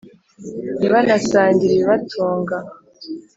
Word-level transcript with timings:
ntibanasangire 0.77 1.71
ibibatunga. 1.75 2.55